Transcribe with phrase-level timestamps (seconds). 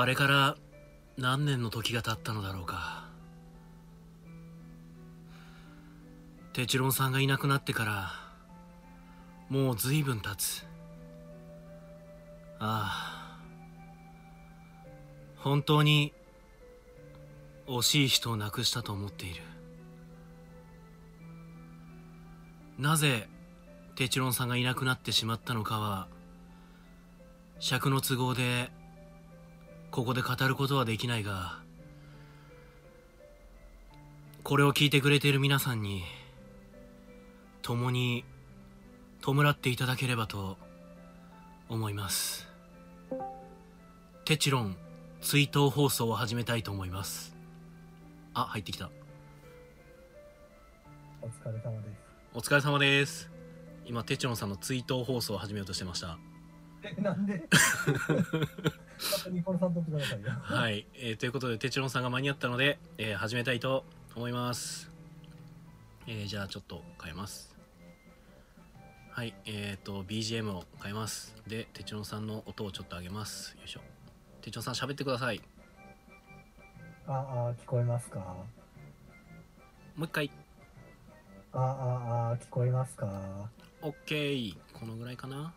[0.00, 0.56] あれから
[1.18, 3.04] 何年の時が経ったのだろうか。
[6.54, 8.10] テチロンさんがいなくなってから
[9.50, 10.64] もう随分経つ。
[12.58, 13.40] ああ。
[15.36, 16.14] 本当に
[17.66, 19.42] 惜しい人を亡くしたと思っている。
[22.78, 23.28] なぜ
[23.96, 26.08] テチロンさんがいなくなってしまったのかは
[27.58, 28.70] 尺の都合で
[29.90, 31.58] ここで語ることはできないが
[34.44, 36.02] これを聞いてくれている皆さんに
[37.62, 38.24] 共に
[39.20, 40.56] 弔っていただければと
[41.68, 42.48] 思います。
[44.24, 44.76] テチロン
[45.20, 47.36] 追悼放送を始めたいと思います。
[48.32, 48.90] あ入ってきた。
[51.20, 52.00] お疲れ様です。
[52.34, 53.30] お疲れ様です。
[53.84, 56.18] 今テチロンさんの追悼放送を始めようとしてました。
[56.82, 57.44] え、なんで？
[59.30, 60.30] ニコルさんとってくださいよ。
[60.30, 63.84] はい、えーということでテチロンさんが間に合ったので、えー始めたいと
[64.14, 64.90] 思います、
[66.06, 67.54] えーじゃあちょっと変えます。
[69.12, 69.34] はい。
[69.44, 71.34] えっ、と BGM を変えます。
[71.46, 73.56] でテチロンさんの音をちょっと上げます。
[73.56, 73.80] よいしょ。
[74.40, 75.40] テチロンさん喋ってください。
[77.06, 78.18] ああ、聞こえますか？
[78.18, 78.44] も
[80.02, 80.30] う一回。
[81.52, 83.50] ああ、あ聞こえますか
[83.82, 85.52] ？OK このぐらいかな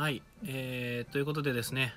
[0.00, 1.92] はいえー、ということでですね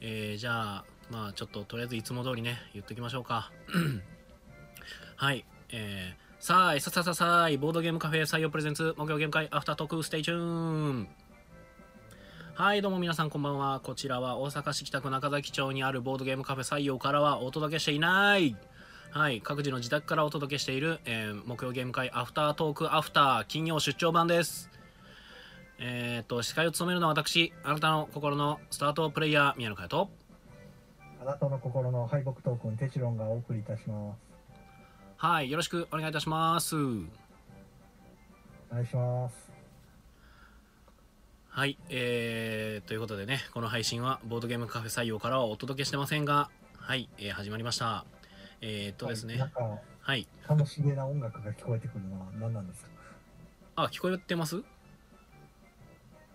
[0.00, 3.50] えーじゃあまあちょっととりあえずいつも通りね言っときましょうか。
[5.16, 11.08] はいえー、さあいささささいボードゲームカフェ採用プレゼンツ木曜ゲーム会アフタートーク stay tuned。
[12.54, 13.80] はいどうも皆さんこんばんは。
[13.80, 18.56] こちらは大阪市北区中崎町にあるボードゲームカフェ採用からはお届けしていない。
[19.10, 24.70] はい各自の自宅からお届けしている、えー木曜ゲーム会アフタートークアフター金曜出張版です。
[25.84, 30.10] えー、と司会を務めるのは私あなたの心のスタートプレイヤー宮野佳代と。
[31.20, 34.18] あなたの心の敗北トークン、テチロンがお送りいたします。
[35.16, 36.76] はいよろしくお願いいたします。
[36.76, 36.78] お
[38.72, 39.50] 願いします。
[41.48, 46.48] はいえー、ということでねこの配信はボードゲームカフェ採用からはお届けしてませんが
[46.78, 48.04] はい、えー始まりました。
[48.60, 50.28] えー、っとですねはいなんか、はい。
[50.48, 52.90] 楽しげな音楽が聞こえてくるのは何なんですか？
[53.74, 54.56] あ聞こえてます？
[54.56, 54.64] うん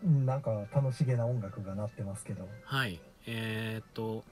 [0.03, 2.47] なんか楽しげな音楽が鳴ってますけど。
[2.63, 4.24] はいえー、っと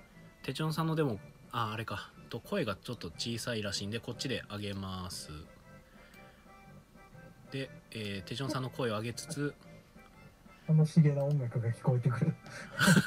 [0.43, 1.19] テチョンさんのでも
[1.51, 5.31] ああれかと声がちょっと小さいらしいんでこっちで上げます
[7.51, 9.53] で、えー、テチョンさんの声を上げつつ
[10.67, 12.33] 楽しげな音楽が聞こえてくる。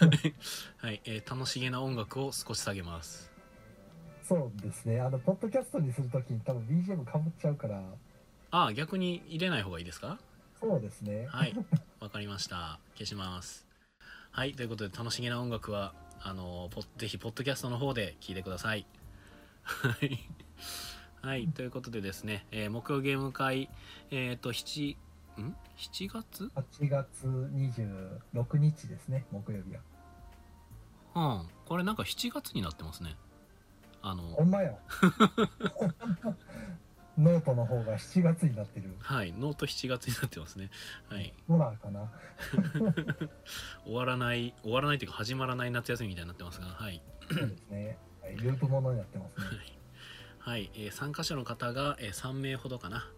[0.79, 3.31] はい、えー楽しげな音楽を少し下げます
[4.23, 5.01] そうですね。
[5.01, 7.83] あの、ポッドキャストにするときに多分 BGM かぶっちゃうから、
[8.51, 10.19] あ逆に入れない方がいいですか？
[10.61, 11.27] そうですね。
[11.31, 11.55] はい
[12.01, 12.79] わかりました。
[12.95, 13.67] 消します。
[14.31, 18.87] はいということで楽しげな音楽はあのポぜひポッドキャストの方で聞いてください。
[19.65, 20.19] はい。
[21.23, 23.69] はいということでですね、えー木曜ゲーム会
[24.13, 24.97] えっ、と7
[25.41, 31.41] ん？7月？8月26日ですね、木曜日は。
[31.41, 31.49] うん。
[31.67, 33.17] これなんか7月になってますね。
[34.03, 34.23] あの。
[34.23, 34.79] ほんまや。
[37.19, 38.91] ノートの方が7月になってる。
[39.01, 40.71] はいノート7月になってますね
[41.09, 42.11] はいホラーかな？
[43.85, 47.99] 終わらない終わらないというか始まらない夏休みみたいになってますがはいそうですね。
[48.23, 49.45] はいループものになってますね。
[50.39, 53.11] はい、えー参加者の方が、えー3名ほどかな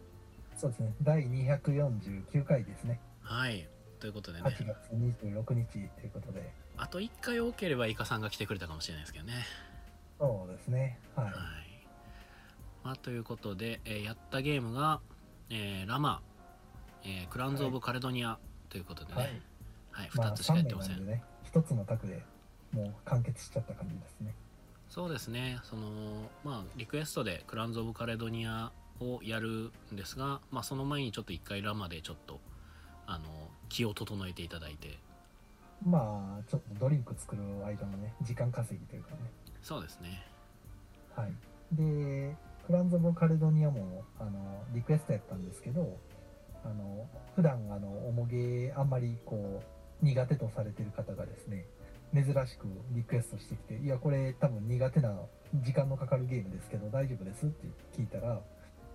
[0.57, 0.95] そうですね。
[1.03, 3.01] 第249回ですね。
[3.23, 3.69] はい
[4.01, 6.51] ということでね8月26日ということで。
[6.77, 9.35] あと1回多ければイカさんが来てくれたかもしれないですけどね
[10.19, 10.99] そうですね。
[11.15, 11.27] はい。
[11.27, 11.35] はい、
[12.85, 15.01] まあ、ということで、えーやったゲームが、
[15.51, 16.23] えーラマ、
[17.05, 20.11] えークラウンズ・オブ・カレドニアということでね、ははいい。
[20.17, 22.23] まあ、2つしか3やってません、名なんでね、1つの卓で
[22.73, 24.35] もう完結しちゃった感じですね。
[24.89, 25.89] そうですねその
[26.43, 32.41] まあリクエストでクラウンズ・オブ・カレドニアをやるんですが、まあ、その前にちょっと1回ラマでちょっと
[33.07, 33.25] あの
[33.69, 34.99] 気を整えていただいて
[35.87, 39.17] まあ、ちょっとドリンク作る間のね、時間稼ぎというかね。
[39.63, 40.23] そうですね
[41.17, 41.33] はい。
[41.73, 42.37] で、
[42.71, 45.99] クランズ・オブ・カレドニアも、あの、リクエストやったんですけど、
[46.65, 49.61] あの、普段、あの、おもげあんまりこ
[50.01, 51.67] う、苦手とされてる方がですね、
[52.15, 55.17] 珍しくリクエストしてきて、いや、これ多分苦手な
[55.53, 57.67] 時間のかかるゲームですけど、大丈夫ですって
[57.99, 58.41] 聞いたら、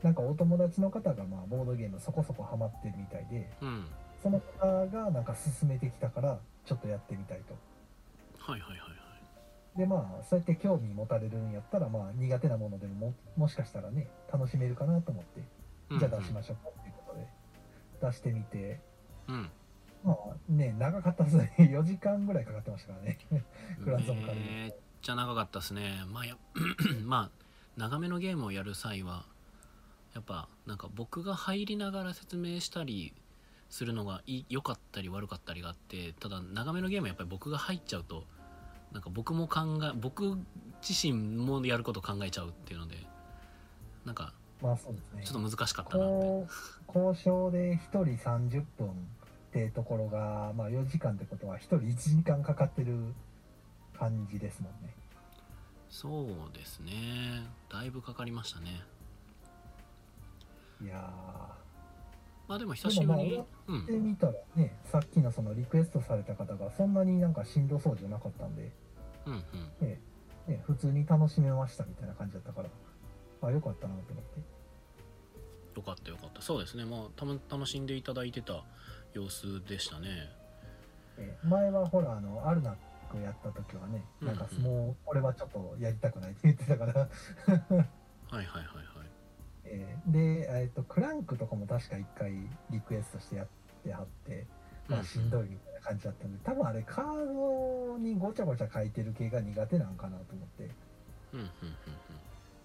[0.03, 3.85] なんかお友達の方が、まあ、ボードゲームそこそこハマってるみたいで、うん
[4.23, 7.53] その方がなんか勧めてきたから、ちょっとやってみたいと。
[8.39, 8.94] はいはいはいはい
[9.75, 15.41] でまあそうやって興味持たれるんやったらまあ苦手なものでもももしかしたらね楽しめるかなと思って
[15.89, 17.27] うんじゃあ出しましょうかっていうことで
[18.01, 18.79] 出してみて
[19.27, 19.49] うん
[20.03, 21.51] まあね、長かったですね。
[21.57, 23.17] 4時間ぐらいかかってましたからね。
[23.83, 26.37] クランドニアめっちゃ長かったですねまあや
[27.03, 27.45] まあ
[27.77, 29.25] 長めのゲームをやる際は
[30.13, 33.13] やっぱなんか僕が入りながら説明したり
[33.69, 38.25] するのがい良かったり悪かったりがあってただ長めのゲームはやっぱり僕が入っちゃうと
[38.95, 40.37] なんか僕も考え僕
[40.81, 42.95] 自身もやること考えちゃうっていうので
[44.05, 45.23] なんかまあそうですね。
[45.25, 46.47] ちょっと難しかったなって。
[46.87, 48.91] 交渉で1人30分っ
[49.51, 53.13] てところが、まあ、4時間ってことは1人1時間かかってる
[53.99, 54.95] 感じですもんね。
[55.89, 56.93] そうですね。
[57.69, 58.81] だいぶかかりましたね。
[60.81, 61.11] いや
[62.47, 63.79] まあでも久しぶりに、でもうん。
[63.81, 68.71] ーで見たらねさっきのそのリクエストされた方がそんなになんかしんどそうじゃなかったんで、
[69.25, 69.87] うんうん。
[69.87, 69.99] ね
[70.47, 72.69] ね、普通に楽しめましたみたいな感じだったから
[73.41, 74.39] あよかったなと思って。
[75.75, 76.41] よかったよかった。
[76.41, 76.85] そうですね。
[76.85, 78.63] まあたま楽しんでいただいてた
[79.13, 80.29] 様子でしたね。
[81.17, 82.75] えー前はほらあのアルナッ
[83.09, 84.57] クやった時はねなんかうん。
[84.57, 88.45] うんもう俺はちょっとやりたくないって言ってたから、はいはいはいはい。
[89.65, 92.33] えーで、えー、とクランクとかも確か一回
[92.69, 93.47] リクエストしてやっ
[93.83, 94.45] てはって、
[94.87, 100.69] まあ、しんどいみたいな感じだったんで多分あれカードにごちゃごちゃ書いてる系が苦手なんかなと思って、
[101.33, 101.75] うんうんうんうん。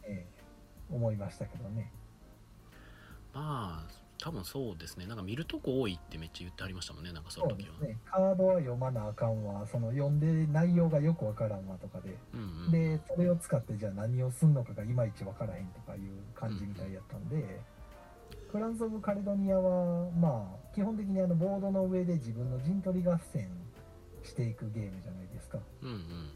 [0.05, 0.41] えー
[0.93, 1.93] 思いましたけどね。
[3.33, 5.07] まあ多分そうですね。
[5.07, 7.97] なんか見るとこ多いってめっちゃ言ってありましたもんねなんかそそうでの時はすね。
[8.11, 9.65] カードは読まなあかんわ。
[9.67, 12.17] その読んで内容がよくわからんわとかで。
[12.35, 17.61] うんうんでそれを使ってじゃあ何をすんのかがいまいち分からへんとかいう感じみたいやったんで、
[18.51, 23.49] クランズ・オブ・カレドニアはまあ基本的にあのボードの上で自分の陣取り合戦
[24.23, 26.31] していくゲームじゃないですか、うんうん。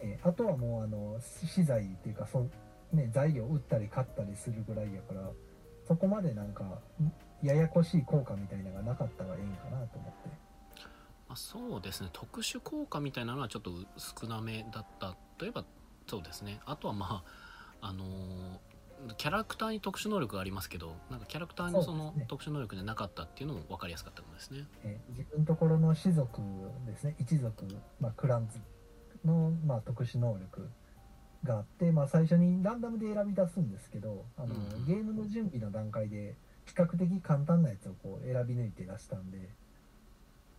[0.00, 2.48] えーあとはもうあの資材っていうかそ、
[2.92, 5.30] ね、材料売ったり買ったりするぐらいやから
[5.86, 7.12] そこまでなんかん
[7.42, 10.28] ややこしい効果みたいなのがなかったらええんかなと思って。
[11.28, 12.10] まあ、そうですね。
[12.12, 15.16] 特殊効果みたいなのはちょっと少なめだった。
[15.38, 15.64] といえば
[16.06, 16.60] そうですね。
[16.66, 17.24] あとはま
[17.80, 18.71] ああのー
[19.16, 24.64] キャラクターに特殊能力がありますけどなんかキャラクターにその特殊能力でなかったっていうのも分かりやすかったかもですね。
[24.84, 26.40] えー自分のところの種族
[26.86, 27.16] ですね。
[27.18, 27.66] 一族、
[28.00, 28.58] まあ、クランズ
[29.24, 30.68] の、まあ、特殊能力
[31.44, 34.86] があって、まあ、最初にランダムで選び出すんですけどあの、うん。
[34.86, 36.34] ゲームの準備の段階で
[36.66, 39.50] 比較的簡単なやつをこう選び抜いて出したんで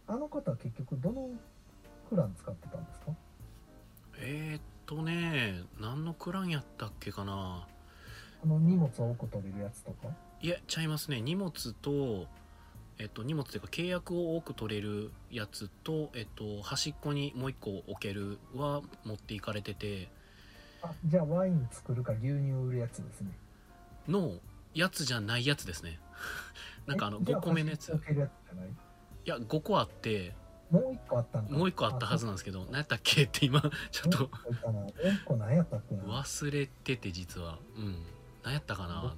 [0.05, 1.29] あの方は結局どの
[2.09, 3.11] クラン使ってたんですか？
[4.19, 7.65] えー、っとね何のクランやったっけかな
[8.43, 10.09] あの荷物を多く取れるやつとか？
[10.41, 11.21] いやちゃいますね。
[11.21, 12.27] 荷物と
[12.99, 20.09] えっと荷物というか契約を多く取れるやつとえっと端っこにもう一個置けるは持っていかれてて。
[20.81, 23.31] あじゃあワイン作るか牛乳売るやつですね。
[24.09, 24.33] の
[24.73, 25.97] やつじゃないやつですね。
[26.85, 27.89] なんかあの5個目のやつ。
[27.89, 27.91] い？
[27.93, 27.97] い
[29.23, 30.35] や5個あって。
[30.69, 31.53] もう一個あったんか。
[31.53, 33.61] もう1個あったはずなんですけど何やったっけって今
[33.91, 34.29] ちょっと。
[36.07, 37.59] 忘れてて実は。
[37.77, 37.95] うん
[38.43, 39.15] 何やったかな？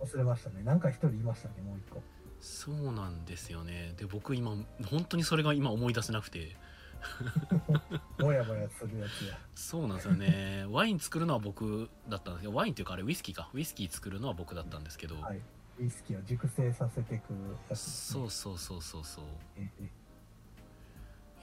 [0.00, 0.62] 僕忘れましたね。
[0.62, 2.02] なんか一人いましたねもう一個。
[2.40, 3.94] そうなんですよね。
[3.96, 4.56] で僕今
[4.90, 6.56] 本当にそれが今思い出せなくて。
[8.18, 9.36] もやもやするやつや。
[9.54, 10.64] そうなんですよね。
[10.68, 13.50] ワイン作るのは僕だったんですけどワインっていうかあれウイスキーか。
[13.52, 15.40] ウイスキー作るのは僕だったんですけど、はい。
[15.80, 17.36] ウイスキーを熟成させていくや
[17.68, 17.76] つね。
[17.76, 19.24] そうそうそうそうそう。
[19.56, 19.84] ええ。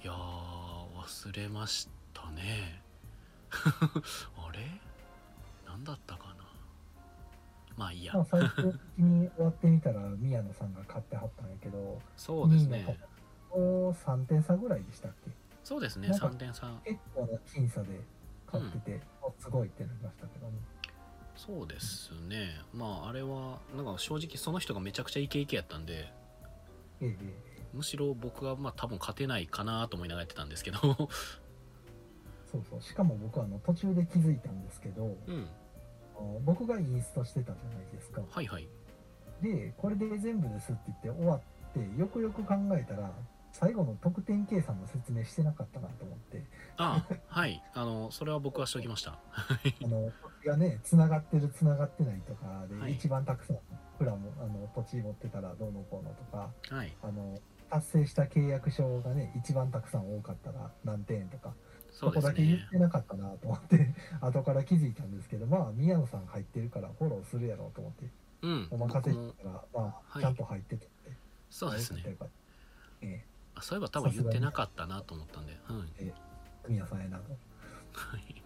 [0.01, 0.15] いやー
[0.95, 2.81] 忘れましたね。
[3.51, 4.81] あれ？
[5.65, 6.48] 何だったかな？
[7.79, 8.13] まあいいや。
[8.13, 12.97] まあ最終的に終わってみたら宮野さんが買ってはったんやけどそうですね。
[13.51, 15.31] お3点差ぐらいでしたっけ？
[15.63, 16.67] そうですねなんか3点差。
[16.83, 18.01] 結構な僅差で
[18.45, 20.53] 買ってて、おすごいってなりましたけどね
[21.37, 22.49] そうですね。
[22.73, 26.11] まああれはなんか正直その人がめちゃくちゃイケイケやったんで
[26.99, 30.79] ええええむしろ僕はまあ多分勝てないかなと思いながらやってたんですけど。
[32.51, 32.81] そうそう。
[32.81, 35.47] しかも僕はあの途中で気づいたんですけどうん。
[35.47, 35.58] あ
[36.21, 38.21] の僕がインストしてたじゃないですか。
[38.29, 38.67] はいはい。
[39.41, 41.41] でこれで全部ですって言って終わっ
[41.73, 43.11] てよくよく考えたら
[43.51, 46.43] 最後の得点計算の説明してなかったなと思って。
[46.77, 47.63] あはい。
[47.73, 49.11] あのそれは僕はしておきました。
[49.31, 49.75] はい。
[49.83, 50.11] あの
[50.45, 52.93] がねつながってるつながってないとかで、はい。
[52.93, 53.57] 一番たくさん
[53.97, 56.95] プラもあの土地持ってたらどうのこうのとかはい。
[57.01, 61.53] あの達成した契約書がね一番たくさん多かったら何点とか
[61.99, 68.09] そこだけ言ねってなかったなと思って 後から気づいたんですけどまあ宮野さん入ってるからフォローするやろうと思って
[68.41, 68.67] うん。
[68.71, 70.21] お任せしたらまあはい。
[70.21, 70.87] ちゃんと入ってて、
[71.49, 72.03] そうですね。
[73.01, 76.13] えあそういえば多分言ってなかったなと思ったんで、うん、え
[76.69, 77.31] 宮さんやなと。
[77.93, 78.43] はい。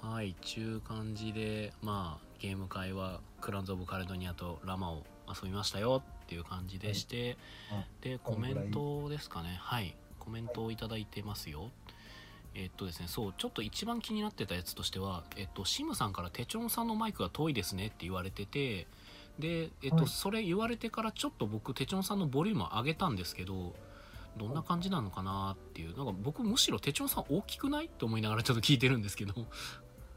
[0.00, 7.36] はいちゅう感じでまあゲーム会はクランズ・オブ・カレドニアとラマを遊びましたよっていう感じでして、
[7.70, 9.58] あでコメントですかね。
[9.60, 9.94] はい。
[10.18, 11.70] コメントをいただいてますよ
[12.54, 18.86] えっとですねそうちょっと一番気になってたやつとしてはえっとシムさんからテチョンさんのマイクが遠いですねって言われてて
[19.38, 20.06] でえっと、はい。
[20.08, 23.74] それ言われてからちょっと僕テチョンさんのボリューム上げたんですけど
[24.36, 29.34] どんな感じなのかなっていうなんか僕むしろテチョンさん大きくないって思いながらちょっと聞いてるんですけど。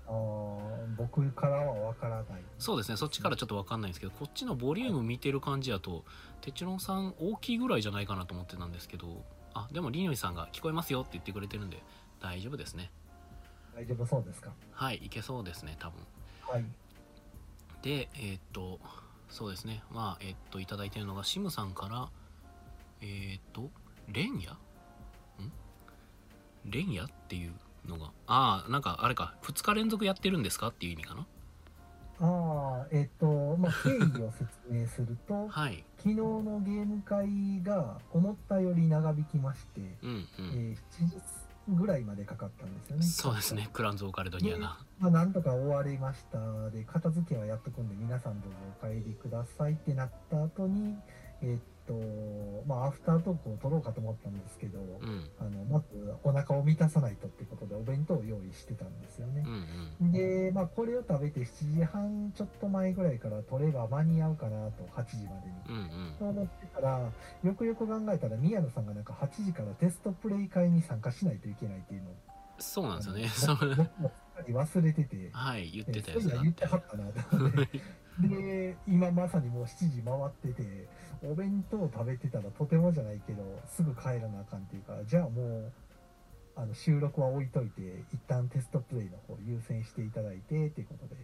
[0.06, 2.26] あー僕からはわからない。
[2.60, 6.04] そうですねそっちからちょっと分かんないんですけどこっちのボリューム見てる感じだと
[6.42, 9.24] テチロンさん大きいぐらいじゃないかなと思ってたんですけど
[9.54, 11.82] あでもりのりさんが聞こえますよって言ってくれてるんで
[12.24, 12.90] 大丈夫ですね。
[13.76, 14.52] 大丈夫そうですか？
[14.72, 16.00] はいいけそうですね多分。
[16.50, 16.66] はい。
[17.82, 18.80] でえーっと
[19.30, 19.84] そうですね。
[19.92, 22.10] まあえーっといただいてるのがシムさんから
[23.02, 23.70] えーっと
[24.08, 24.52] レンヤ？
[24.54, 24.58] ん？
[26.66, 27.54] レンヤっていう
[27.88, 30.70] のがああなんかあれか2日連続やってるんですか？
[30.70, 31.28] っていう意味かな？
[32.22, 33.90] ああえっ、とまあ 経
[34.20, 35.84] 緯を説明するとはい。
[35.98, 41.22] 昨日のゲーム会が思ったより長引きまして、うんうん、えー7時
[41.68, 43.04] ぐらいまでかかったんですよね。
[43.04, 43.70] そうですね。
[43.72, 44.78] クランズ・オーカレドニアが。
[45.00, 46.70] まあ、なんとか終わりました。
[46.72, 50.98] で片付けはやっとくんで皆さんどうぞお帰りくださいってなった後に
[51.44, 51.94] えっと
[52.66, 55.30] まあアフタートークを取ろうかと思ったんですけど、うん。
[55.40, 55.86] あのまず
[56.24, 59.44] お腹を満たさないとってことでお弁当を用意してたんですよね。
[60.02, 65.54] う、んで、まあ、これを食べて7時半ちょっと前ぐらいから取れば間に合うかなと8時までに。
[65.70, 65.80] うんう
[66.12, 66.16] ん。
[66.18, 67.12] と思ってたら
[67.44, 72.14] よくよく考えたら宮野さんがなんか8時からテストプレイ会に参加しないといけないっていうのを。
[72.60, 73.92] そうなんですよね。
[74.48, 75.30] 忘れてて。
[75.34, 77.82] はい、言ってたそういややつがあって言ってはったなと思って。
[78.20, 80.88] で今まさにもう7時回ってて
[81.24, 85.72] お弁当食べてたらとてもじゃないけどすぐ帰らなあかんっていうかじゃあもう
[86.56, 91.16] あの収録は置いといて一旦テストプレイの方優先していただいてっていうことで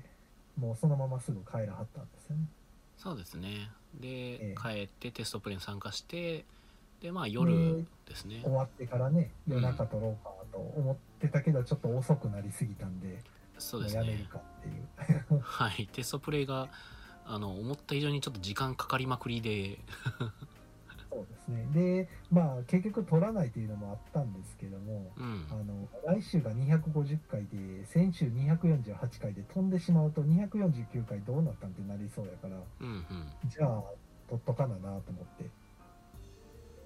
[0.58, 2.44] もうそのまますぐ帰らはったんですよね
[3.00, 3.72] そうですね。
[3.94, 6.44] でええ、帰ってテストプレイに参加して、
[7.02, 8.52] で、まあ夜ですね終。
[8.52, 13.22] わってからねうん夜中撮ろうかと思ってたけどちょっと遅くなりすぎたんで
[13.58, 14.02] そうですね。
[14.02, 16.68] やめるかっていう はい、テストプレイが、
[17.32, 19.80] あの、思った以上にちょっと時間かかりまくりで、
[21.12, 25.56] そうですねでまあ結局撮らないというのもあったんですけどもうんあ。
[25.56, 33.04] の来週が250回で先週248回で飛んでしまうと249回どうなったんってなりそうやからうんうん。
[33.50, 33.84] じゃあ
[34.30, 35.02] 撮っとかななと思っ
[35.40, 35.50] て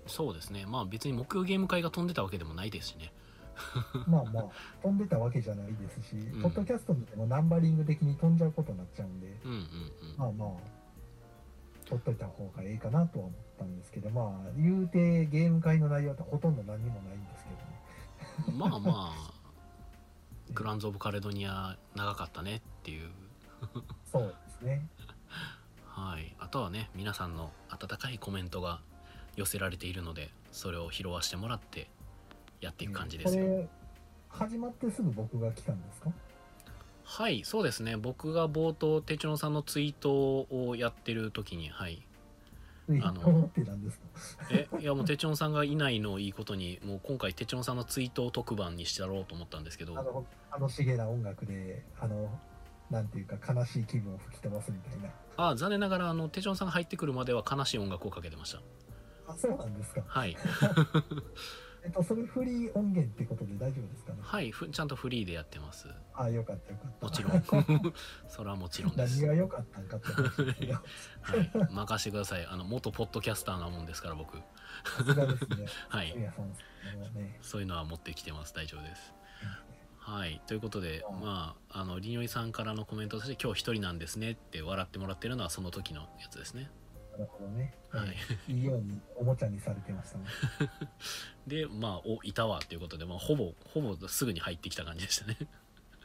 [0.07, 0.65] そうですね。
[0.65, 3.11] まあ別に木曜ゲーム会が飛んでたわけでもないですしね。
[4.07, 4.45] まあまあ
[4.81, 9.67] 飛んでたわけじゃないですし、んポッドキャスト見てもナンバリング的に飛んじゃうことになっちゃうんでうんうん
[10.17, 10.83] まあまあ
[11.85, 17.83] 撮っといた方がいいかなとは思ったんですけどまあ言うてゲーム会の内容ってほとんど何にもないんですけどね
[18.47, 18.57] うん。
[18.57, 19.33] まあまあ、
[20.53, 23.09] グランズ・オブ・カレドニア長かったねっていう。
[24.11, 24.87] そうですね
[25.85, 26.35] はい。
[26.39, 28.81] あとはね、皆さんの温かいコメントが
[29.35, 31.89] 寄せられているので、それを拾わしてもらって
[32.61, 33.43] やっていく感じですよ。
[33.43, 33.67] これ
[34.29, 36.11] 始まってすぐ僕が来たんですか？
[37.03, 37.97] はい、そうですね。
[37.97, 42.01] 僕が冒頭、テチロンさんのツイートをやってる時に、はい。
[43.01, 44.05] あの思ってたんですか？
[44.51, 52.29] え、いやもうテチロンさんがいないのをいいことに、もう今回テチロンさんのツイートを特番にしてやろうと思ったんですけど、あの楽しげな音楽であの
[52.89, 58.61] なんていうか悲しい気分を吹き飛ばすみたいなあ残念ながら、あの、テチロンさんが入ってくるまでは悲しい音楽をかけてました。
[59.27, 60.35] あそうなんですかはい。
[61.83, 64.19] えっとそれフリー音源ってことで大丈夫ですかね？
[64.21, 65.87] はい、ふちゃんとフリーでやってます。
[66.13, 67.93] あよかったよかったもちろん。
[68.29, 69.21] それはもちろんです。
[69.21, 70.73] 何が良かったんかって話ですけど
[71.21, 71.73] はい。
[71.73, 72.45] 任せてください。
[72.45, 74.37] あの、元ポッドキャスターなもんですから、僕。
[74.37, 74.43] さ
[75.05, 76.17] すがですね はい。
[76.17, 76.33] ね
[77.41, 78.53] そういうのは持ってきてます。
[78.53, 79.13] 大丈夫です。
[79.97, 80.41] はい。
[80.47, 86.69] ということで、まあ、あの、りのりさんからのコメントとして、今日一人なんですねって笑ってもらってるのはその時のやつですね。
[87.17, 88.07] ね、はい。
[88.47, 90.25] えーいいようにおもちゃにされてましたね。
[91.47, 95.37] で、まあ、お、いたわっていうことで、まあ、ほぼ、ほぼすぐに入ってきた感じでしたね。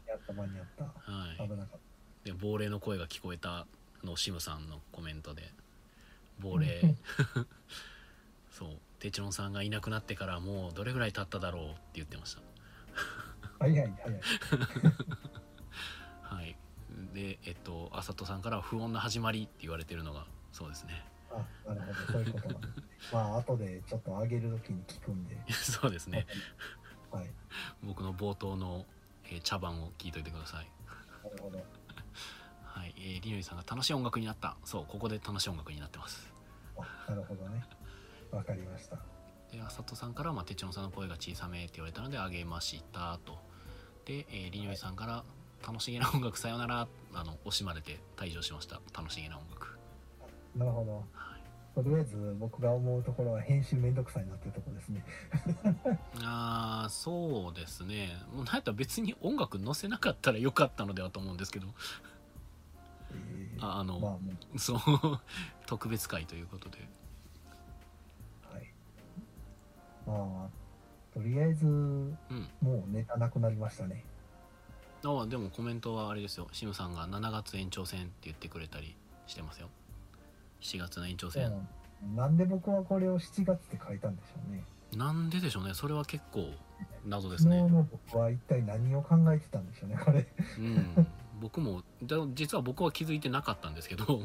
[0.07, 0.85] やった間に合った。
[0.85, 1.49] はい。
[1.49, 1.81] 危なかっ
[2.25, 3.67] で、亡霊の声が聞こえた
[4.05, 5.53] の、シムさんのコメントで、
[6.41, 6.97] 亡霊、
[8.50, 12.41] そう、テチロンさんがいなくなってからもうどれぐらい経っただろうって言ってました。
[12.41, 12.45] た
[13.61, 14.21] 早い早い。
[16.23, 16.57] はい。
[17.15, 21.05] で、えっと、あさとさんからは不穏な始まりって言われてるのが、そうですね。
[21.31, 26.26] あなるほどそういうことなんですねまあ後でちょっと上げる時に聞くんでそうですね。
[27.11, 27.31] はい
[27.83, 28.85] 僕の冒頭の、
[29.25, 30.71] えー茶番を聞いといてください。
[31.23, 32.95] なるほどはい。
[32.97, 34.57] えー、りのりさんが楽しい音楽になった。
[34.64, 36.33] そう、ここで楽しい音楽になってます。
[36.76, 37.62] あなるほどね
[38.31, 38.97] わかりました
[39.50, 43.38] で、あさとさんから、まあ、てちのさんの声が小さめって言われたので、あげましたと。
[44.05, 45.25] で、えー、りのりさんから、
[45.67, 48.81] 楽しげな音楽さよなら、あの、惜しまれて退場しました。
[48.97, 49.77] 楽しげな音楽。
[50.59, 51.05] なるほど。
[51.81, 55.05] とりあえず僕が思うところは編集めんどくさいなっていうところですね。
[56.25, 58.21] ああそうですね。
[58.33, 61.69] もうなんやったら別に音楽載せなかったらよかったのではと思うんですけど。
[63.12, 64.19] えーああの、ま
[64.55, 64.79] あそう
[65.67, 66.79] 特別会ということで。
[68.53, 68.73] はい。
[70.07, 70.49] まあ、
[71.12, 72.17] とりあえず、うん。
[72.61, 74.05] もうネタなくなりましたね。
[75.05, 76.49] あでもコメントはあれですよ。
[76.53, 78.97] シムさんが7月延長戦って言ってくれたり
[79.27, 79.69] してますよ
[80.61, 81.53] 7月の延長戦、
[82.03, 82.17] うん。
[82.17, 84.65] なんで僕はこれを7月って書いたんでしょうね。
[84.97, 85.75] なんででしょうね。
[85.75, 86.50] それは結構
[87.07, 87.59] 謎ですね。
[87.59, 90.27] 昨日の僕は一体何を考えてたんでしょうね、これ。
[90.59, 91.07] うん。
[91.41, 94.23] 僕もだ実は僕は気づいてなかったんですけど。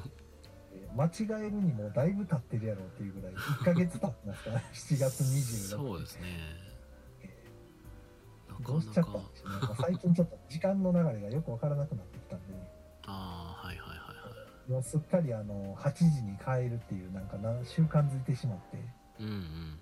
[0.96, 5.42] 間違えるにもだいぶ経ってるやろうっていうぐらい、1ヶ月経ってますから、 7月26日。
[5.70, 6.28] そうですね。
[8.48, 9.76] などうしちゃったんでしょうね。
[9.80, 12.54] 最近ちょっと時間の流れがよくわからなくなってきたんで、
[13.08, 13.63] ああ
[14.68, 18.78] もうすっかりあの8時に帰るっていうなんかな習慣づいてしまって、
[19.20, 19.80] うんうん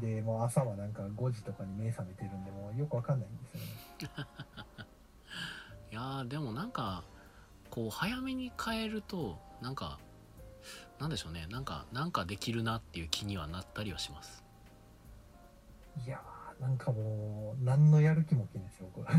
[0.00, 3.54] でもう朝はなんか5時とかに目覚めてるんでもうよくわかんないんです
[4.04, 4.26] よね。
[5.92, 7.04] いやーでもなんか
[7.70, 9.98] こう早めに変えるとなんか
[10.98, 14.44] なんでしょうねなんかなんかできるなっていう気にはなったりはします
[16.04, 19.12] いやーなんかもう何のやる気も起きないですよ僕は。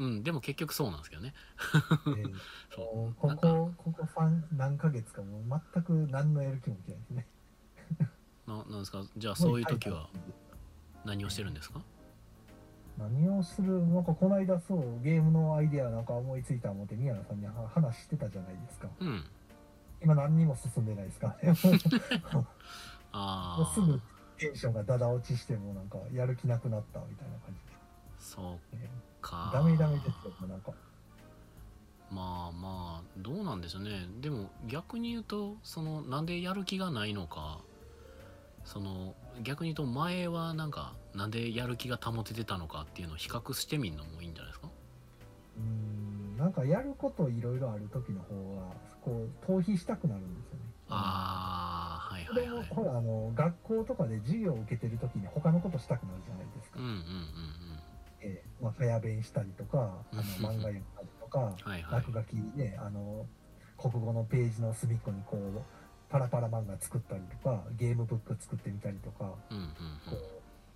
[0.00, 1.34] うんでも結局そうなんですけどね。
[1.62, 2.34] えー
[2.74, 7.26] そもううここここ3何ヶ月かもう全く何のやる気も起きないですね。
[8.48, 9.04] ななんですか？
[9.16, 10.08] じゃあそういう時は
[11.04, 11.82] 何をしてるんですか？
[12.98, 13.86] 何をする？
[13.86, 18.88] なんかこの間そうゲームのアイデアなんか思いついた思って宮野さんには話してたじゃないですか。
[19.00, 19.24] うん。
[20.02, 21.36] 今何にも進んでないですか？
[23.12, 24.00] ああうすぐ
[24.38, 27.60] テンションがダダ落ちしてもうなんかやる気なくなったみたいな感じ
[28.18, 28.76] そう。
[28.76, 28.90] です、ね、
[29.20, 29.50] か。
[29.52, 30.12] ダメダメですよ
[30.48, 30.72] なんか。
[32.10, 34.06] まあまあどうなんでしょうね。
[34.20, 37.60] でも逆に言うとそのなんでやる気がないのか。
[38.64, 44.68] その逆に言うと前はなんかなんでやる気が保ててたのかっていうのを比較してみるのもいいんじゃないですか？
[45.56, 48.62] うーんなんかやることいろいろある時の方が
[49.02, 50.64] こう逃避したくなるんですよね。
[50.90, 52.66] ああはいはいはい。
[52.68, 57.00] ほらあの学校とかで授業を受けてる時に他のことしたくなるじゃないですか、うんうんうんうん
[58.22, 60.80] えーまあ、早弁したりとかあの漫画読んだり
[61.20, 61.82] とかはいはい。
[62.00, 63.26] 落書きねあの
[63.78, 65.62] 国語のページの隅っこにこう
[66.10, 69.66] パラパラ漫画作ったりとかゲームブック作ってみたりとかうんうん
[70.08, 70.16] こ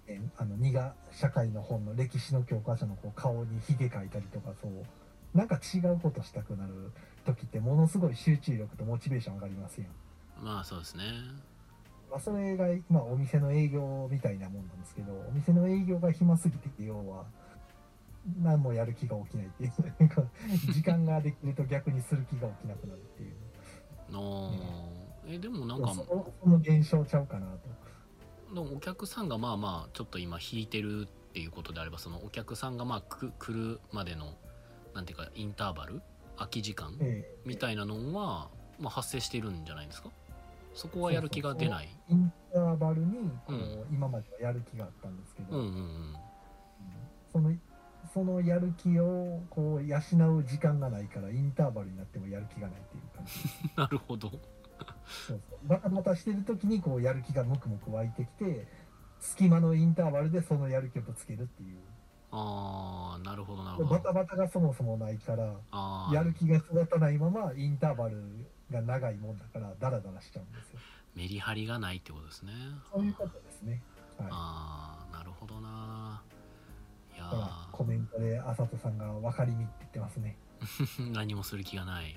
[0.08, 4.72] う、ね、あの2が社会の本の歴史の教科書のこう顔にひげ描いたりとかそう。
[5.34, 6.92] なんか違うことしたくなる
[7.26, 9.86] 時ってものすごい集中力とモチベーション上がりますよ。
[10.38, 10.44] うん。
[10.44, 11.02] まあそうですね
[12.14, 17.24] まあ、それが、まあ、お店の営業みたいなもんなんですけどお店の営業が暇すぎて要は
[18.40, 19.72] 何もやる気が起きないっていう
[20.72, 23.34] 時間ができると逆にする気が起きなくなるっていう。
[24.12, 24.52] の
[25.26, 26.04] えでもなんかそ
[26.46, 27.48] の現象ちゃうかな
[28.52, 28.62] と。
[28.62, 34.36] お客さんがまあまあちょっと今引いてるっていうことであればそのお客さんがまあく来るまでの
[34.94, 36.00] なんていうかインターバル
[36.36, 37.38] 空き時間ええ。
[37.44, 40.10] みたいなのは、まあ、発生してるんじゃないですか？
[40.74, 41.88] そこはやる気が出ない。
[42.08, 43.86] インターバルにこう、うん。
[43.90, 45.74] 今まではやる気があったんですけど、うんうんうん。
[45.76, 46.16] うん
[47.32, 47.52] その
[48.12, 49.98] そのやる気をこう養
[50.36, 53.70] う時間がないからインターバルになってもやる気がないっていう感じ。
[53.76, 54.30] なるほど。
[54.30, 54.40] そう
[55.26, 55.40] そう。
[55.64, 58.68] バタバタしてる時にこうやる気がムクムク湧いてきて
[59.18, 61.78] 隙間のインターバルでそのやる気をぶつけるっていう。
[62.30, 63.90] ああなるほどなるほど。
[63.90, 65.54] バタバタがそもそもないから
[66.12, 70.80] やる気が育たないままインターバルが長いもんだからダラダラしちゃうんですよ。
[71.14, 72.52] メリハリがないってことですね。
[72.92, 73.82] そういうことですね。
[74.18, 74.28] はい。
[74.30, 76.22] ああなるほどな。
[77.14, 82.04] いやコメントであさとさんが分かりみって言ってますね、ー 何もする気がない。
[82.04, 82.14] はい。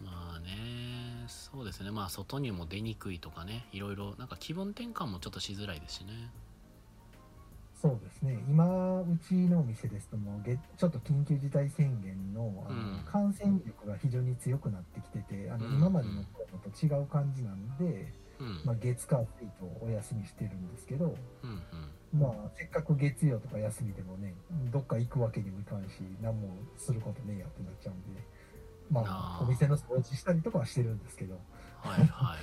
[0.00, 1.90] まあねそうですね。
[1.90, 6.30] まあ外にも出にくいとかねいろいろなんか気分転換もちょっとしづらいですしね
[7.84, 8.42] そうですね。
[8.48, 13.04] 今うちのお店ですともうげちょっと緊急事態宣言のあの、うん。
[13.04, 15.74] 感染力が非常に強くなってきててあの、うん。
[15.74, 18.62] 今までの頃と違う感じなんで、うん。
[18.64, 24.34] まあ、月火水とお休みしてるんですけど、うんまあ、せっかく月曜とか休みでもね
[24.72, 28.20] どっか行くわけにもいかんし何もすることねえやってなっちゃうんで
[28.90, 31.40] まあお店の掃除したりとかはしてるんですけど、うん
[31.84, 32.36] はいはいは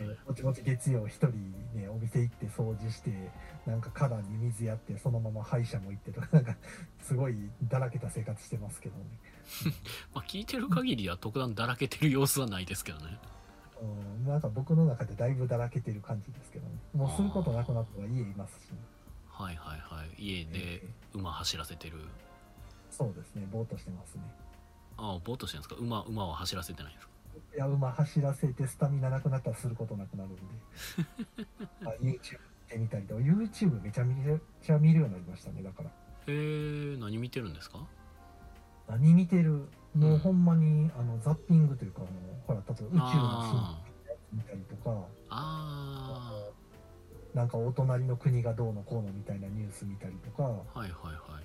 [0.00, 0.02] いはい。
[0.10, 1.67] えーぼちぼち月曜一人ね
[1.98, 3.10] お店行って掃除して
[3.66, 6.56] なんか花壇に水やってそのまま歯医者も行ってとか なんか
[7.02, 9.04] すごいだらけた生活してますけどね、
[10.14, 13.18] まあ聞いてる限りは特段だらけてる様子はないですけどね。
[13.80, 13.84] う
[14.24, 16.74] ん、なんか僕の中でだいぶだらけてる感じですけどね。
[16.94, 18.70] もうすることなくなったら家いますし、
[19.28, 20.10] はいはいはい。
[20.18, 20.50] 家で
[20.82, 21.98] えー馬走らせてる。
[22.90, 23.46] そうですね。
[23.50, 24.22] ぼーっとしてますね。
[24.96, 25.76] ああぼーっとしてるんですか？
[25.80, 27.12] 馬馬は走らせてないんですか？
[27.14, 27.17] い
[27.56, 30.42] や馬走らせてスタミナなくなったらすることなくなるんで。
[31.86, 32.18] あ YouTube 見
[32.68, 33.20] てみたりとか。
[33.20, 35.90] YouTube めちゃめちゃ見るようになりましたねだから。
[36.26, 37.86] えー、何見てるんですか？
[38.88, 40.18] 何見てるもううん。
[40.18, 42.10] ほんまに、あのザッピングというかあの
[42.46, 43.82] ほら例えば宇宙のシーンあ
[44.32, 45.06] 見たりとか。
[45.30, 46.44] あ
[47.34, 50.44] なんかお隣の国がどうのこうのみたいなニュース見たりとか。
[50.44, 51.44] あはいはいはい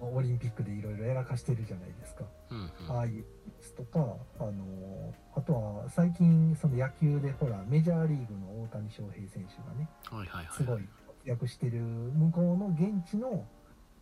[0.00, 2.24] オリンピックでいろいろやらかしてるじゃないですか。
[2.50, 2.96] うんうん。
[2.96, 3.24] ああいうニュー
[3.60, 10.82] スとかあのあとは最近その野球でほらメジャーリーグの大谷翔平選手がねはいはいはいすごい
[11.24, 13.44] 活躍してる向こうの現地の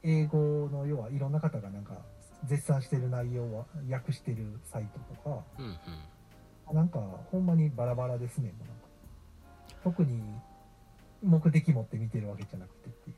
[0.02, 1.94] 英語の要はいろんな方がなんか
[2.44, 5.66] 絶賛してる内容は訳してるサイトとかうん
[6.70, 6.76] うん。
[6.76, 6.98] なんか
[7.30, 8.84] ほんまにバラバラですねもうなんか。
[9.82, 10.22] 特に
[11.22, 13.16] 目的持って見てるわけじゃなくてっていう、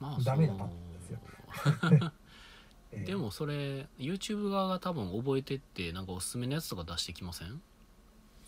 [0.00, 0.70] まあダメなパターン
[1.16, 1.18] で
[1.88, 2.12] すよ。
[2.92, 7.62] えーでもそれ YouTube 側が多分覚えてってなんかおすすめのやつとか出してきません？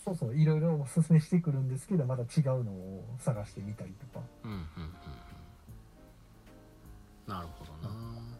[0.04, 4.24] そうそういろいろおすすめしてくるんですけどまた違うのを探してみたりとか。
[4.42, 4.62] うんうんうん。
[4.84, 4.92] うん
[7.24, 7.88] なるほどな。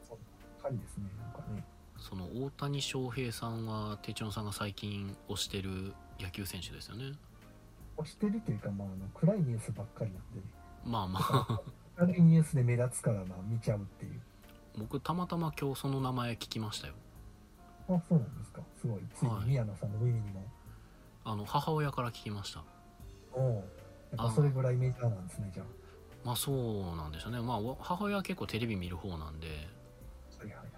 [0.02, 0.24] そんな
[0.60, 1.64] 感じですねなんかね
[1.96, 7.12] その大谷翔平さんは手帳さんが最近推してる野球選手ですよね
[7.96, 10.46] 押してるというか、まあ、あの暗いニュースばっかりなんでね
[10.84, 11.60] まあまあ
[12.00, 14.20] 明るいニュースで目立つからまあ見ちゃうっていう。
[14.78, 16.94] 僕たまたま今日その名前聞きましたよ。
[17.88, 18.62] あそうなんですか。
[18.80, 19.00] すごい。
[19.14, 19.44] ついにはい。
[19.46, 20.44] 宮野さんの耳にも、
[21.24, 22.64] あの母親から聞きました。
[23.34, 23.54] おお
[24.16, 25.64] やっぱそれぐらいメジャーなんですねじゃ
[26.24, 27.40] まあそうなんでしょうね。
[27.40, 29.68] まあお母親は結構テレビ見る方なんで。
[30.38, 30.68] あはいはいはい。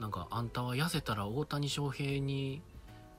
[0.00, 2.62] なんかあんたは痩せたら大谷翔平に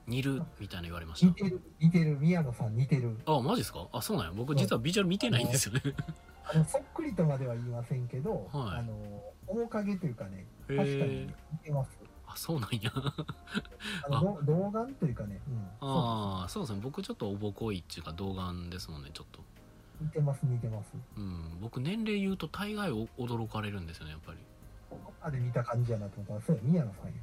[0.07, 1.27] 似るみたいな言われました。
[1.27, 2.17] 似てる似てる。
[2.19, 3.17] 宮野さん似てる。
[3.25, 3.87] あマジですか？
[3.93, 4.33] あそうなんや。
[4.35, 5.81] 僕実はビジュアル見てないんですよね
[6.53, 8.79] あのそっくりとまでは言いませんけど、はい。
[8.79, 8.93] あの
[9.47, 11.91] 面影というかねへ確かにえ似てます。
[12.27, 12.91] あそうなんや。
[14.09, 16.79] あのど童顔というかね、うん、そああそうですね。
[16.83, 19.39] 僕ちょっとおぼこいっていうか童顔ですもんねちょっと。
[19.39, 20.91] う似てます似てます。
[21.17, 21.59] うん。
[21.61, 24.37] 僕年齢言うと大概お驚かれるんですよねやっぱり。
[24.89, 27.13] ここまで見た感じやなと思ったらそうや宮野さんや。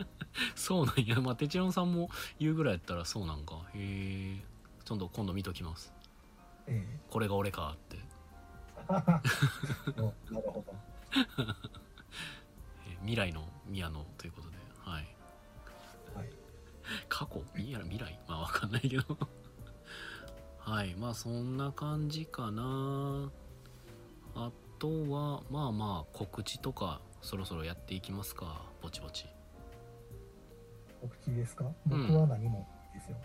[0.56, 1.20] そうなんや。
[1.20, 3.62] まあテチロンさんも言うぐらいやったらそうなんか。
[3.74, 4.50] へえ
[4.84, 5.92] ちょっと今度見ときます
[6.70, 7.98] えこれが俺かって。
[8.90, 9.22] なる
[10.46, 10.74] ほど。
[12.86, 14.56] えー未来の宮野ということで。
[14.84, 15.06] はい。
[16.14, 16.30] はい。
[17.08, 17.42] 過去？
[17.58, 18.18] いや未来？
[18.28, 19.16] まあわかんないけど。
[20.58, 20.94] はい。
[20.96, 23.30] まあそんな感じかな。
[24.34, 28.62] あとはまあまあ告知とかそろそろやっていきますか？
[28.82, 29.26] ぼちぼち。
[31.00, 31.64] 告知ですか？
[31.90, 32.06] うん。
[32.08, 33.16] 僕は何もですよ、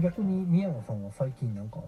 [0.00, 1.78] 逆に宮野さんは最近なんか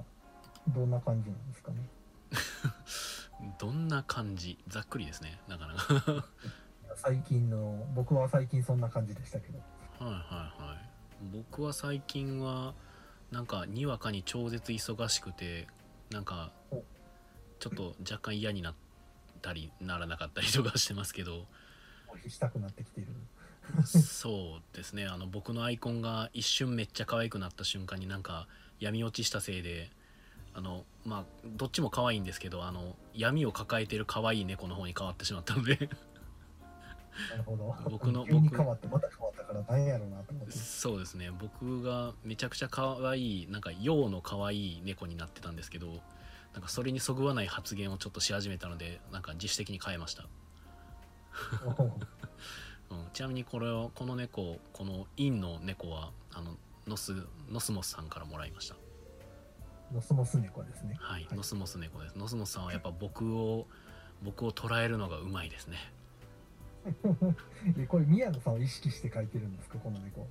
[0.68, 1.88] どんな感じなんですかね？
[3.58, 4.58] どんな感じ？
[4.68, 6.26] ざっくりですねなかなか。
[6.96, 9.58] 最近の僕は最近そんな感じでしたけど。
[9.98, 10.88] はいはいはい。
[11.32, 12.74] 僕は最近は
[13.30, 15.66] なんかにわかに超絶忙しくて
[16.10, 16.82] なんかお。
[17.58, 18.74] ちょっと若干嫌になっ
[19.40, 21.46] たりならなかったりとかしてますけど。
[22.28, 23.08] したくなってきてる。
[23.84, 25.06] そうですね。
[25.06, 28.46] あの僕のアイコンが一瞬めっちゃ可愛くなった瞬間になんか
[28.78, 29.90] 闇落ちしたせいで
[30.56, 35.88] あのまあどっちも可愛いんですけどあの闇を抱えてる可愛い猫の方に変わってしまったので。
[37.30, 37.74] なるほど。
[37.88, 40.52] 僕の僕変わってまた変わったから何やろうなと思って。
[40.52, 41.30] そうですね。
[41.30, 45.86] 僕がめちゃくちゃ可愛いなんか陽の可愛い猫になってたんですけど
[46.56, 50.24] なんかそれにそぐわない発言をちょっとし始めたのでなんか自主的に変えました、
[52.90, 57.14] うん、ちなみにこれをこの猫このインの猫はあのノス
[57.50, 58.76] ノスモスさんからもらいました
[59.92, 60.96] ノスモス猫ですね。
[60.98, 61.36] はい、はい。
[61.36, 62.18] ノスモス猫です。
[62.18, 63.66] ノスモスさんはやっぱ僕を
[64.22, 65.76] 僕を捉えるのがうまいですね。
[67.78, 70.26] えこれ宮野さんを意識して描いてるんですかこの猫。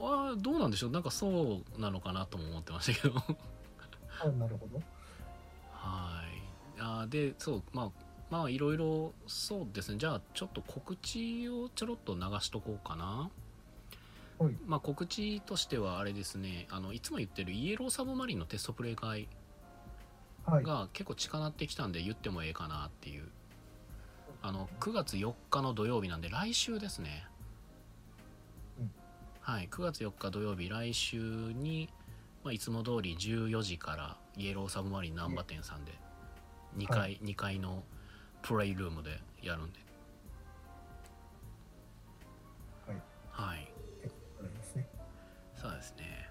[0.00, 0.90] ああどうなんでしょう。
[0.90, 3.14] なんかそうなのかなとも思ってましたけど。
[4.22, 4.80] あなるほど。
[5.72, 6.80] はい。
[6.80, 7.90] あーでそうまあ
[8.30, 9.98] まあいろいろそうですね。
[9.98, 13.30] じゃあちょっと告知をちょろっと流しとこうかな
[14.40, 14.54] はい。
[14.66, 19.28] まあ告知としてはあれですねあのいつも言ってるイエローサブマリンのテストプレイ会
[20.46, 20.64] はい。
[20.64, 23.28] が結構近なってきたんで言ってもええかなっていう。
[24.42, 27.26] あの9月4日の土曜日なんで来週ですね、
[28.78, 28.90] うん。
[29.42, 31.90] はい9月4日土曜日来週に、
[32.42, 35.92] まあ、いつも通り14時からイエローサブマリン難波店さんで
[36.78, 37.82] 2階,、は2階の
[38.40, 39.80] プレイルームでやるんで。
[42.86, 43.02] はい。
[43.30, 43.79] はい
[45.60, 46.28] そうですね。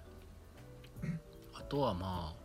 [1.53, 2.35] あとはまあ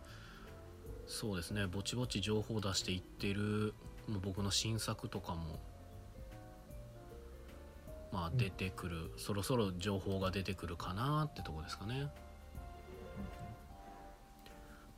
[1.07, 1.65] そうですね。
[1.67, 3.73] ぼちぼち情報を出していってる
[4.07, 5.59] もう僕の新作とかも
[8.11, 8.37] まあ、うん。
[8.37, 12.07] 出てくる、そろそろ情報が出てくるかなってとこですかね。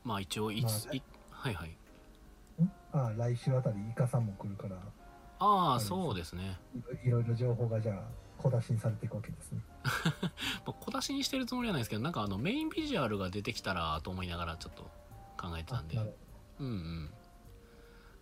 [0.04, 1.68] まあ一応いつ、まあいはいはい。
[1.70, 2.70] ん？
[2.92, 4.76] あ来週あたりイカさんも来るから。
[5.40, 6.58] ああそうですね、
[7.04, 8.02] いろいろ情報がじゃあ
[8.38, 9.60] 小出しにされていくわけですね。
[10.64, 14.84] まあ小出しにしてるつもりはないですけどなんかあのメインビジュアルが出てきたらと思いながらちょっと
[15.36, 15.96] 考えてたんで。
[16.60, 17.10] うんうん。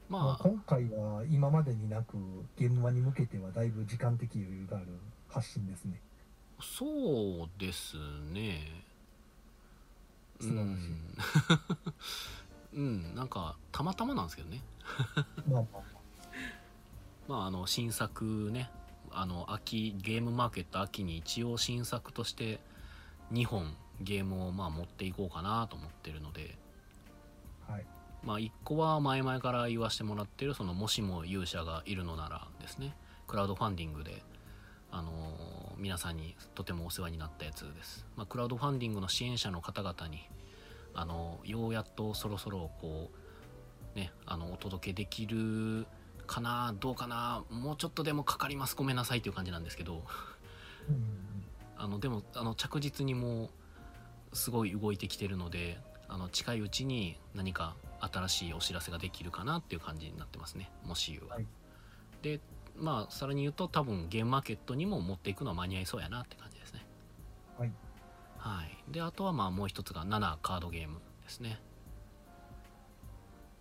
[0.09, 2.16] まあ、まあ今回は今までになく
[2.57, 4.87] 現場に向けてはだいぶ時間的余裕がある
[5.29, 6.00] 発信ですね。
[6.61, 7.96] そうです
[8.33, 8.85] ね。
[10.40, 10.70] 素晴らしい。
[12.74, 14.62] うん、 うん、なんかたまたまなんですけどね。
[15.48, 15.83] まあまあ。
[17.29, 18.70] まああの新作ね
[19.12, 22.61] あの秋ゲームマーケット秋に一応新作として
[23.33, 26.57] 2本ゲームをまあ持っていこうかなと思ってるので。
[27.69, 27.87] はい。
[28.23, 32.95] まあ1個は前々から言わせてもらってるそのもしも勇者がいるのならですね。
[33.27, 34.23] クラウドファンディングで
[34.90, 40.27] あのー皆さんにとてもお世話になったやつです、まあ、クラウドファンディングの支援者の方々に
[40.95, 43.11] あのようやっとそろそろこ
[43.95, 45.87] うねあのお届けできる
[46.27, 50.03] かなどうかなもうちょっとでもかかりますごめんなさいっていう感じなんですけど。
[50.89, 51.27] うん
[51.79, 53.51] あのでもあの着実にも
[54.33, 61.47] うすごい動いてきてるのであの近いうちに何か新しいお知らせができるかなっていう感じになってますねもし言うは、はい。
[62.23, 62.41] で
[62.77, 66.87] まあさらに言うと多分ゲームマーケットにも持っていくのは間に合いそうやなって感じですね。
[67.59, 67.73] はい。
[68.39, 68.93] はい。
[68.93, 71.61] であとはまあもう一つが7カードゲームですね。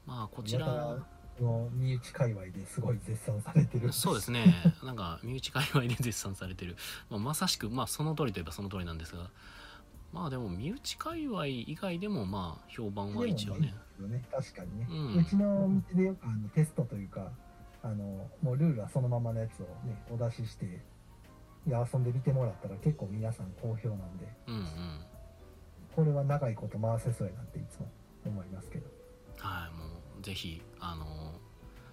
[0.05, 0.97] まあこちら
[1.41, 3.91] の身内界隈ですごい絶賛されてる。
[3.91, 4.53] そうですね。
[4.83, 6.75] なんか身内界隈で絶賛されてる、
[7.09, 9.29] まあ、まさしくまあその通りといえばその通りなんですが。
[10.13, 13.73] まあでも身内界隈以外でもまあ評判は一応ね。
[13.99, 17.31] ね確かにね、ううんちの店でよくあのテストというか
[17.83, 20.65] あのもうルールはそのままのやつをねお出しして
[21.67, 24.27] いや遊んでみてもらったら結構皆さん好評なんで。
[24.47, 24.65] うんうん。
[25.95, 27.89] これは長いこと回せそうやなっていつも
[28.25, 28.85] 思いますけど。
[29.39, 29.84] はいもう
[30.25, 31.05] ぜひあの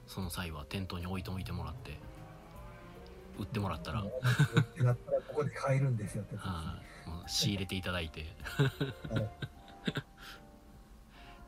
[0.07, 1.99] その際は店頭に置いておいてもらって
[3.39, 4.05] 売ってもらったら、っ
[4.75, 6.37] てなったらここで買えるんですよって。
[6.37, 7.09] はい。
[7.09, 8.21] もう仕入れていただいて。
[8.23, 8.25] っ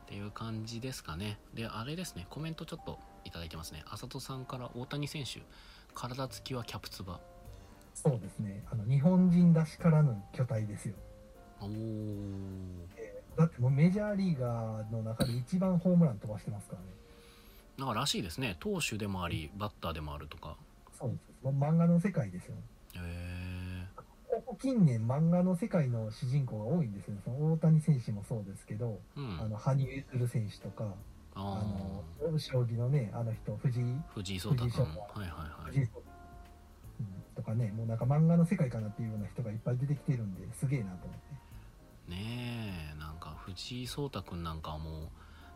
[0.07, 1.39] ていう感じですかね。
[1.53, 2.27] であれですね。
[2.29, 3.83] コメントちょっといただいてますね。
[3.89, 5.41] あさとさんから大谷選手
[5.95, 7.19] 体つきはキャプツバ。
[7.93, 8.63] そうですね。
[8.71, 10.95] あの日本人らしからぬ巨体ですよ。
[11.61, 11.69] おー
[13.37, 16.87] だってもうメジャーリーガーの中で一番ホームラン飛ばしてますからね。
[17.77, 18.55] なんからしいですね。
[18.59, 20.55] 投手でもありバッターでもあるとか。
[20.97, 21.19] そうです。
[21.43, 22.55] もう漫画の世界ですよ。
[22.95, 23.87] へえ
[24.27, 29.39] ここ近年漫画の世界の主人公が多いんですよその大谷選手もそうですけど、うん。
[29.41, 30.93] あの羽生結弦選手とか
[31.35, 31.61] あ
[32.21, 34.85] あの将棋のねあの人藤井ー藤井聡太君。
[34.85, 35.71] はいはいはい。
[35.71, 36.03] 藤井聡
[36.97, 41.24] うん、とかねもうなんか漫画の世界かなっていうような人がいっぱい出てきてるんですげえなと思って
[42.07, 45.11] ねえなんか藤井聡太君なんかはも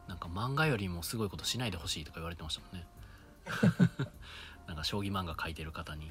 [0.07, 2.87] うなんか漫画よりもすごいことしないでほしいとか言われてましたもんね。
[4.67, 6.09] なんか将棋漫画描いてる方に。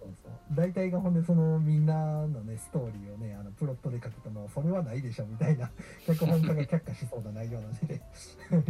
[0.00, 0.32] そうそう。
[0.52, 5.70] 大体がほんでそのみんなのねストーリーをねあのプロットで書くともうそれはないでしょみたいな
[6.06, 8.02] 脚本家が却下しそうな内容なんで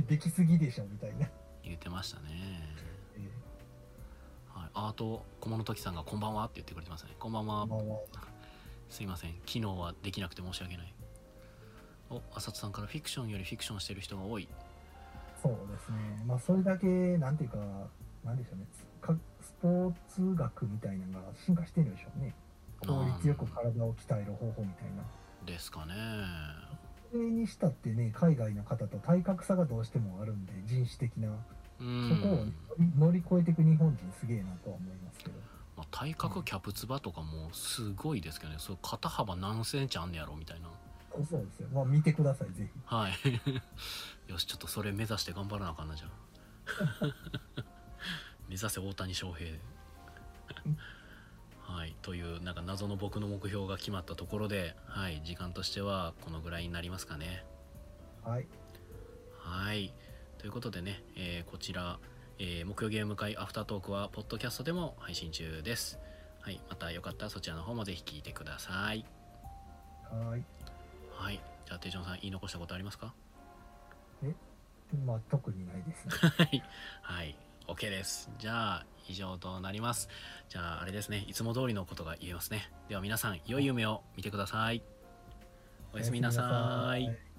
[0.09, 1.29] できすぎでしょみたいな、
[1.63, 2.25] 言ってましたね。
[3.17, 3.21] え
[4.49, 7.15] はい、ああと小物時さんが「こんばんは」って言ってくれてますね。
[7.19, 7.69] こんばんは。
[8.89, 9.35] すいません。
[9.47, 10.95] 昨日はできなくて申し訳ない
[12.17, 14.49] お浅津さんからフィクションよりフィクションしてる人が多い。
[15.43, 16.23] そうですね。
[16.27, 16.87] まあそれだけ
[17.19, 17.59] なんていうか
[18.25, 18.67] なんでしょうね。
[19.01, 22.35] かスポーツ学みたいなのが進化してるでしょうね。
[22.87, 25.03] 効率よく体を鍛える方法みたいな。
[25.45, 25.95] ですかね。
[27.11, 31.29] それにしたってね海外の方と体格差がどうしてもあるんで人種的な。
[31.81, 32.55] うそこをん、
[32.97, 35.33] 乗り越えていく日本人すげえなとは思いますけど。
[35.77, 38.59] まあ、体格キャプツバとかもすごいですけどね。
[38.61, 40.69] それ肩幅何センチあんねやろみたいな
[41.23, 41.69] そうですよ。
[41.73, 42.81] まあ見てくださいぜひ。
[42.87, 43.13] はい。
[44.31, 46.11] よしちょっとそれ目指して頑張らなあかんなじゃあ。
[48.49, 49.51] 目指せ大谷翔平。
[51.61, 51.97] はい。
[52.03, 55.23] というなんか謎の僕の目標が決まったところではい。
[55.25, 57.45] 時間としてはこのぐらいになりますかね。
[58.23, 58.47] はい。
[59.39, 59.95] はい。
[60.39, 61.99] ということでね、えーこちら、
[62.39, 65.99] えー木曜ゲーム会アフタートークはポッドキャストでも配信中です。
[66.41, 66.61] はい。
[66.69, 69.05] またよかったらそちらの方もぜひ聞いてください。
[70.11, 70.45] はい
[71.17, 73.15] はいじゃあ手錠さん言い残したことありますか？
[75.07, 76.63] まあ特にないですね はい。
[77.03, 77.37] はい。
[77.67, 78.31] OK です。
[78.39, 80.09] じゃあ、以上となります。
[80.51, 81.25] じゃあ、あれですね。
[81.27, 82.71] いつも通りのことが言えますね。
[82.89, 84.83] では皆さん、良い夢を見てください。
[85.95, 86.45] おやすみなさい。
[86.45, 87.34] おやすみなさい